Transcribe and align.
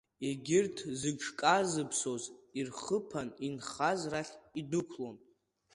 Егьырҭ, 0.27 0.77
зыҽказыԥсоз 0.99 2.23
ирхыԥан, 2.59 3.29
инхаз 3.47 4.01
рахь 4.11 4.33
идәықәлон. 4.59 5.17